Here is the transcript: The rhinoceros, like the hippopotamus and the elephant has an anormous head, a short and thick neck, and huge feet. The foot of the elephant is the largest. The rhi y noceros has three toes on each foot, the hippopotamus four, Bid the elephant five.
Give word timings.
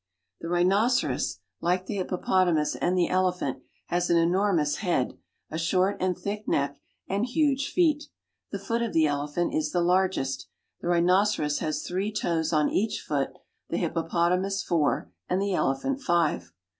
The 0.39 0.49
rhinoceros, 0.49 1.41
like 1.61 1.85
the 1.85 1.97
hippopotamus 1.97 2.75
and 2.75 2.97
the 2.97 3.07
elephant 3.07 3.61
has 3.85 4.09
an 4.09 4.17
anormous 4.17 4.77
head, 4.77 5.15
a 5.51 5.59
short 5.59 5.97
and 5.99 6.17
thick 6.17 6.47
neck, 6.47 6.79
and 7.07 7.23
huge 7.23 7.71
feet. 7.71 8.05
The 8.51 8.57
foot 8.57 8.81
of 8.81 8.93
the 8.93 9.05
elephant 9.05 9.53
is 9.53 9.71
the 9.71 9.81
largest. 9.83 10.47
The 10.79 10.87
rhi 10.87 11.01
y 11.01 11.01
noceros 11.03 11.59
has 11.59 11.83
three 11.85 12.11
toes 12.11 12.51
on 12.51 12.71
each 12.71 12.99
foot, 12.99 13.29
the 13.69 13.77
hippopotamus 13.77 14.63
four, 14.63 15.11
Bid 15.29 15.39
the 15.39 15.53
elephant 15.53 16.01
five. 16.01 16.51